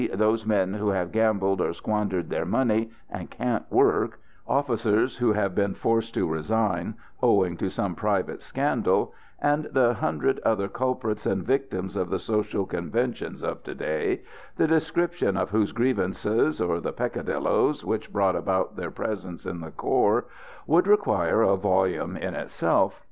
e._ 0.01 0.17
those 0.17 0.47
men 0.47 0.73
who 0.73 0.89
have 0.89 1.11
gambled 1.11 1.61
or 1.61 1.73
squandered 1.73 2.27
their 2.31 2.43
money 2.43 2.89
and 3.11 3.29
can't 3.29 3.71
work; 3.71 4.19
officers 4.47 5.17
who 5.17 5.33
have 5.33 5.53
been 5.53 5.75
forced 5.75 6.15
to 6.15 6.27
resign 6.27 6.95
owing 7.21 7.55
to 7.55 7.69
some 7.69 7.93
private 7.93 8.41
scandal; 8.41 9.13
and 9.39 9.65
the 9.65 9.93
hundred 9.93 10.39
other 10.39 10.67
culprits 10.67 11.27
and 11.27 11.45
victims 11.45 11.95
of 11.95 12.09
the 12.09 12.17
social 12.17 12.65
conventions 12.65 13.43
of 13.43 13.61
to 13.61 13.75
day, 13.75 14.23
the 14.55 14.65
description 14.65 15.37
of 15.37 15.51
whose 15.51 15.71
grievances, 15.71 16.59
or 16.59 16.79
the 16.79 16.91
peccadilloes 16.91 17.85
which 17.85 18.11
brought 18.11 18.35
about 18.35 18.75
their 18.77 18.89
presence 18.89 19.45
in 19.45 19.59
the 19.61 19.69
corps, 19.69 20.25
would 20.65 20.87
require 20.87 21.43
a 21.43 21.55
volume 21.55 22.17
in 22.17 22.33
itself. 22.33 22.99